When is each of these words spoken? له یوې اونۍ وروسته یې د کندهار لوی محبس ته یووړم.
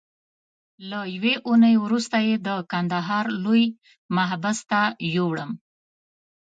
له 0.89 0.99
یوې 1.15 1.33
اونۍ 1.47 1.75
وروسته 1.85 2.17
یې 2.27 2.35
د 2.47 2.49
کندهار 2.71 3.25
لوی 3.43 3.63
محبس 4.15 4.57
ته 4.69 4.81
یووړم. 5.15 5.51